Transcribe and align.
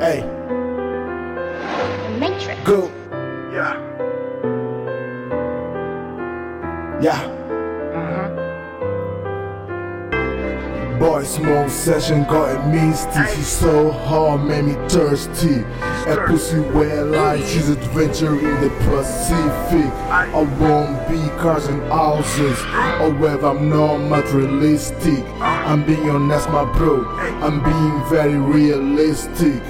Hey, 0.00 0.20
The 0.22 2.16
Matrix. 2.18 2.60
go. 2.64 2.90
Yeah. 3.52 3.74
Yeah. 7.02 7.22
Mm-hmm. 7.92 8.40
Boy, 10.98 11.22
small 11.24 11.68
session 11.68 12.24
got 12.24 12.56
a 12.56 12.58
misty. 12.68 13.36
She's 13.36 13.46
so 13.46 13.90
hard, 13.90 14.42
made 14.44 14.64
me 14.64 14.74
thirsty. 14.88 15.64
A 16.06 16.24
pussy 16.26 16.60
wet 16.60 17.06
like 17.06 17.40
she's 17.44 17.68
adventure 17.68 18.38
in 18.38 18.60
the 18.62 18.70
Pacific. 18.88 19.92
I 20.10 20.42
won't 20.58 21.08
be 21.08 21.20
cars 21.40 21.66
and 21.66 21.82
houses, 21.92 22.58
or 23.00 23.10
whether 23.14 23.48
I'm 23.48 23.68
not 23.68 23.98
materialistic. 23.98 25.24
I'm 25.70 25.86
being 25.86 26.10
honest, 26.10 26.50
my 26.50 26.64
bro. 26.64 27.06
I'm 27.44 27.62
being 27.62 28.04
very 28.10 28.36
realistic. 28.36 29.62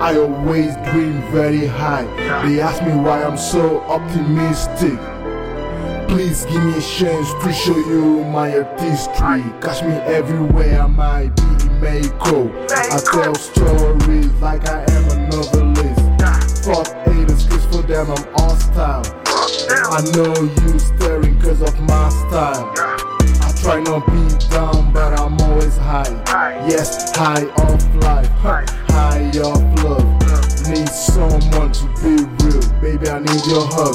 I 0.00 0.16
always 0.16 0.76
dream 0.92 1.20
very 1.32 1.66
high. 1.66 2.04
They 2.46 2.60
ask 2.60 2.80
me 2.84 2.92
why 2.92 3.24
I'm 3.24 3.36
so 3.36 3.80
optimistic. 3.80 5.00
Please 6.08 6.44
give 6.44 6.62
me 6.62 6.78
a 6.78 6.80
chance 6.80 7.32
to 7.42 7.52
show 7.52 7.76
you 7.76 8.22
my 8.26 8.56
artistry. 8.56 9.42
Catch 9.60 9.82
me 9.82 9.94
everywhere, 10.14 10.80
I 10.80 10.86
might 10.86 11.34
be 11.34 11.68
Mexico. 11.80 12.48
I 12.70 13.00
tell 13.02 13.34
stories 13.34 14.30
like 14.40 14.68
I 14.68 14.84
am 14.92 15.10
a 15.10 15.28
novelist. 15.28 16.64
Fuck 16.64 16.86
haters, 17.04 17.48
cause 17.48 17.66
for 17.66 17.82
them 17.82 18.08
I'm 18.12 18.32
hostile. 18.34 19.02
I 19.90 20.02
know 20.14 20.34
you 20.36 20.78
staring 20.78 21.40
cause 21.40 21.62
of 21.62 21.80
my 21.80 22.08
style. 22.10 22.91
Try 23.62 23.80
not 23.80 24.04
be 24.06 24.48
down, 24.50 24.92
but 24.92 25.20
I'm 25.20 25.40
always 25.40 25.76
high. 25.76 26.08
Yes, 26.68 27.16
high 27.16 27.44
of 27.44 27.96
life, 28.02 28.28
high 28.40 29.30
of 29.38 29.84
love. 29.84 30.68
Need 30.68 30.88
someone 30.88 31.70
to 31.70 31.86
be 32.02 32.24
real, 32.42 32.80
baby. 32.80 33.08
I 33.08 33.20
need 33.20 33.46
your 33.46 33.64
hug. 33.70 33.94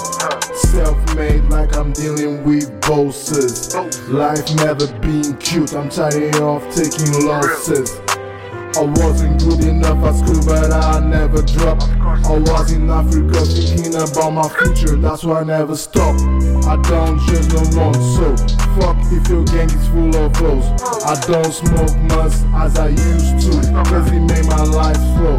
Self-made, 0.56 1.44
like 1.50 1.76
I'm 1.76 1.92
dealing 1.92 2.46
with 2.46 2.80
bosses. 2.80 3.76
Life 4.08 4.56
never 4.56 4.88
been 5.02 5.36
cute. 5.38 5.74
I'm 5.74 5.90
tired 5.90 6.38
of 6.38 6.64
taking 6.74 7.28
losses. 7.28 8.00
I 8.78 8.84
wasn't 8.84 9.42
good 9.42 9.66
enough 9.66 9.98
at 10.06 10.16
school, 10.16 10.46
but 10.46 10.72
I 10.72 11.00
never 11.00 11.42
dropped. 11.42 11.84
I 12.00 12.38
was 12.40 12.72
in 12.72 12.90
Africa 12.90 13.42
thinking 13.46 13.96
about 13.96 14.32
my 14.32 14.48
future, 14.48 14.96
that's 14.96 15.24
why 15.24 15.42
I 15.42 15.44
never 15.44 15.76
stopped. 15.76 16.22
I 16.68 16.76
don't 16.82 17.18
just 17.28 17.54
no 17.54 17.62
one, 17.80 17.94
so 17.94 18.36
fuck 18.76 18.98
if 19.10 19.30
your 19.30 19.46
gang 19.46 19.70
is 19.70 19.88
full 19.88 20.14
of 20.18 20.36
hoes. 20.36 20.66
I 21.06 21.16
don't 21.26 21.54
smoke 21.54 21.96
much 22.12 22.34
as 22.56 22.78
I 22.78 22.90
used 22.90 23.40
to, 23.48 23.74
cause 23.86 24.12
it 24.12 24.20
made 24.20 24.46
my 24.48 24.64
life 24.64 24.98
slow. 25.16 25.38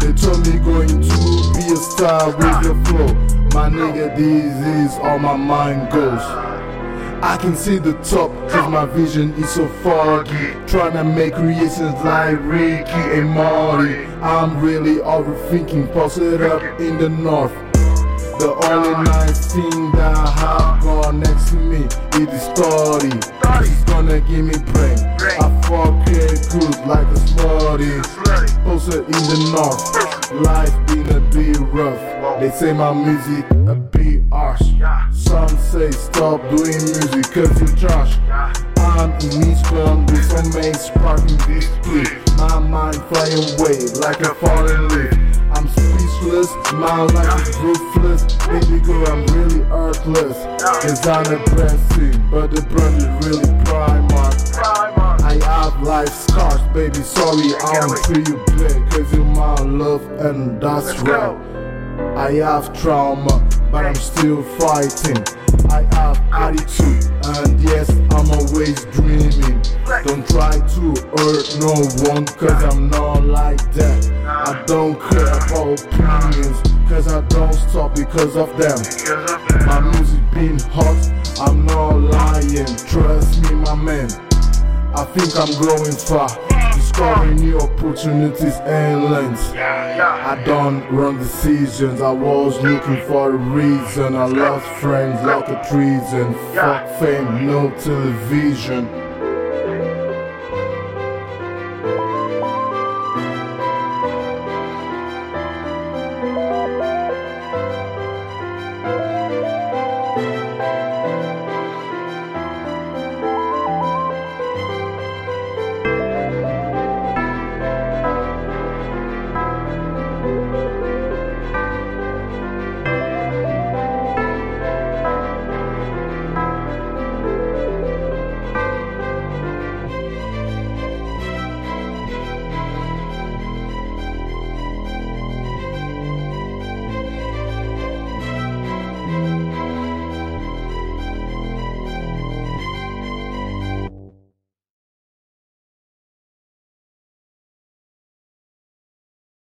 They 0.00 0.12
told 0.12 0.44
me 0.44 0.58
going 0.58 0.88
to 0.88 1.52
be 1.54 1.72
a 1.72 1.76
star 1.76 2.26
with 2.36 2.64
your 2.64 2.84
flow. 2.86 3.14
My 3.54 3.70
nigga, 3.70 4.16
this 4.16 4.92
is 4.92 4.98
all 4.98 5.20
my 5.20 5.36
mind 5.36 5.92
goes. 5.92 6.20
I 7.22 7.36
can 7.40 7.54
see 7.54 7.78
the 7.78 7.92
top, 8.02 8.32
cause 8.50 8.68
my 8.68 8.84
vision 8.86 9.32
is 9.34 9.48
so 9.48 9.68
foggy. 9.84 10.54
Tryna 10.66 11.14
make 11.14 11.34
creations 11.34 12.02
like 12.02 12.38
Rick 12.40 12.88
and 12.88 13.30
Morty. 13.30 14.06
I'm 14.20 14.60
really 14.60 14.96
overthinking, 14.96 15.92
posted 15.92 16.42
up 16.42 16.80
in 16.80 16.98
the 16.98 17.08
north. 17.08 17.52
The 18.42 18.52
only 18.72 19.04
nice 19.04 19.54
thing 19.54 19.92
that 19.92 20.16
I 20.16 20.30
have 20.42 20.82
got 20.82 21.14
next 21.14 21.50
to 21.50 21.54
me 21.54 21.84
is 21.86 22.26
the 22.26 22.40
story. 22.50 23.14
She's 23.62 23.84
gonna 23.84 24.18
give 24.18 24.44
me 24.44 24.58
brain. 24.72 24.98
I 25.38 25.46
fuck 25.62 26.02
it 26.10 26.50
good 26.50 26.74
like 26.84 27.06
a 27.06 27.20
slutty. 27.22 28.02
Posted 28.64 29.04
in 29.04 29.22
the 29.30 29.38
north. 29.54 30.32
Life 30.42 30.74
been 30.88 31.06
a 31.14 31.20
bit 31.30 31.56
rough. 31.70 32.40
They 32.40 32.50
say 32.50 32.72
my 32.72 32.92
music 32.92 33.48
a 33.68 33.76
bit 33.76 34.24
harsh. 34.32 34.74
Some 35.12 35.56
say 35.70 35.92
stop 35.92 36.40
doing 36.50 36.82
music 36.82 37.30
cause 37.30 37.60
you 37.60 37.68
trash. 37.76 38.18
I'm 38.76 39.12
in 39.22 39.52
East 39.52 39.70
London 39.70 40.16
with 40.16 40.24
some 40.24 40.50
mates 40.60 40.86
sparking 40.86 41.38
this. 41.46 41.70
My 42.38 42.58
mind 42.58 42.96
flying 43.04 43.38
away 43.54 43.78
like 44.02 44.20
a 44.22 44.34
falling 44.34 44.88
leaf. 44.88 45.11
Speechless, 46.22 46.54
my 46.74 47.02
life 47.02 47.48
is 47.48 47.58
ruthless. 47.58 48.22
Baby 48.46 48.78
girl, 48.84 49.08
I'm 49.08 49.26
really 49.26 49.62
earthless. 49.72 50.38
Designer 50.82 51.42
dressing, 51.46 52.30
but 52.30 52.52
the 52.52 52.62
brand 52.70 52.96
is 52.98 53.26
really 53.26 53.48
Primark. 53.64 54.54
I 55.24 55.44
have 55.44 55.82
life 55.82 56.08
scars, 56.08 56.60
baby. 56.72 57.02
Sorry, 57.02 57.50
I 57.64 57.80
don't 57.80 58.04
treat 58.04 58.28
you 58.28 58.36
bad, 58.56 58.90
cause 58.92 59.12
you're 59.12 59.24
my 59.24 59.54
love, 59.62 60.08
and 60.20 60.60
that's 60.60 60.96
right. 61.00 61.36
I 62.16 62.34
have 62.34 62.72
trauma, 62.72 63.44
but 63.72 63.84
I'm 63.84 63.96
still 63.96 64.44
fighting. 64.60 65.24
I 65.70 65.82
have 65.96 66.22
attitude, 66.32 67.04
and 67.24 67.60
yes, 67.60 67.90
I'm 68.12 68.30
always 68.30 68.84
dreaming. 68.86 69.60
Don't 70.04 70.26
try 70.28 70.52
to 70.52 70.86
hurt 71.18 71.58
no 71.58 71.74
one, 72.08 72.26
cause 72.26 72.62
I'm 72.62 72.88
not 72.88 73.24
like 73.24 73.72
that. 73.72 74.12
I 74.24 74.62
don't 74.66 75.00
care 75.10 75.31
opinions, 75.74 76.60
cause 76.88 77.08
I 77.08 77.20
don't 77.28 77.52
stop 77.52 77.94
because 77.94 78.36
of 78.36 78.48
them. 78.56 78.78
My 79.66 79.80
music 79.80 80.22
been 80.32 80.58
hot, 80.70 80.98
I'm 81.40 81.66
not 81.66 81.96
lying. 81.96 82.66
Trust 82.86 83.42
me, 83.42 83.54
my 83.56 83.74
man. 83.74 84.10
I 84.94 85.04
think 85.04 85.34
I'm 85.36 85.50
growing 85.60 85.92
far, 85.92 86.28
discovering 86.74 87.36
new 87.36 87.58
opportunities 87.58 88.56
and 88.56 89.04
lands. 89.04 89.40
I 89.52 90.42
done 90.44 90.86
wrong 90.94 91.18
decisions, 91.18 92.02
I 92.02 92.12
was 92.12 92.60
looking 92.60 93.00
for 93.06 93.30
a 93.30 93.36
reason. 93.36 94.14
I 94.14 94.26
lost 94.26 94.66
friends 94.80 95.24
like 95.24 95.48
a 95.48 95.66
treason. 95.68 96.34
Fuck 96.54 96.98
fame, 96.98 97.46
no 97.46 97.70
television. 97.78 99.01